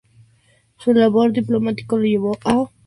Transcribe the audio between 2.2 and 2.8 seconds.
a Sevilla, España como Cónsul.